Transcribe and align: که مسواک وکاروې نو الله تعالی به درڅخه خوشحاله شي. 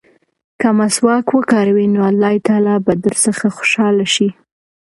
که 0.59 0.69
مسواک 0.79 1.27
وکاروې 1.37 1.85
نو 1.95 1.99
الله 2.09 2.33
تعالی 2.47 2.75
به 2.85 2.93
درڅخه 3.05 3.47
خوشحاله 3.57 4.05
شي. 4.15 4.29